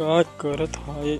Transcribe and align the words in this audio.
का 0.00 0.22
करत 0.22 0.76
हाय? 0.76 1.18